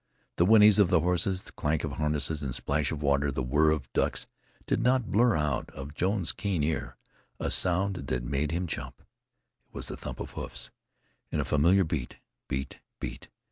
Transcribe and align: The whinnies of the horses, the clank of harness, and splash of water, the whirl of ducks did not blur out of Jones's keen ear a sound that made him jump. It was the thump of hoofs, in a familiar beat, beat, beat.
The 0.37 0.47
whinnies 0.47 0.79
of 0.79 0.89
the 0.89 1.01
horses, 1.01 1.43
the 1.43 1.51
clank 1.51 1.83
of 1.83 1.91
harness, 1.91 2.31
and 2.41 2.55
splash 2.55 2.91
of 2.91 3.03
water, 3.03 3.31
the 3.31 3.43
whirl 3.43 3.75
of 3.75 3.93
ducks 3.93 4.25
did 4.65 4.81
not 4.81 5.11
blur 5.11 5.35
out 5.37 5.69
of 5.75 5.93
Jones's 5.93 6.31
keen 6.31 6.63
ear 6.63 6.97
a 7.39 7.51
sound 7.51 7.97
that 8.07 8.23
made 8.23 8.49
him 8.49 8.65
jump. 8.65 8.99
It 9.03 9.75
was 9.75 9.89
the 9.89 9.97
thump 9.97 10.19
of 10.19 10.31
hoofs, 10.31 10.71
in 11.29 11.39
a 11.39 11.45
familiar 11.45 11.83
beat, 11.83 12.15
beat, 12.47 12.79
beat. 12.99 13.29